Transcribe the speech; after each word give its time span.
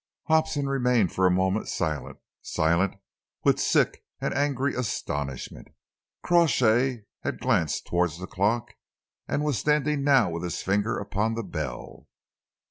Hobson 0.23 0.67
remained 0.67 1.13
for 1.13 1.27
a 1.27 1.29
moment 1.29 1.67
silent, 1.67 2.17
silent 2.41 2.95
with 3.43 3.59
sick 3.59 4.03
and 4.19 4.33
angry 4.33 4.73
astonishment. 4.73 5.67
Crawshay 6.23 7.03
had 7.19 7.39
glanced 7.39 7.85
towards 7.85 8.17
the 8.17 8.25
clock 8.25 8.73
and 9.27 9.43
was 9.43 9.59
standing 9.59 10.03
now 10.03 10.31
with 10.31 10.41
his 10.43 10.63
finger 10.63 10.97
upon 10.97 11.35
the 11.35 11.43
bell. 11.43 12.07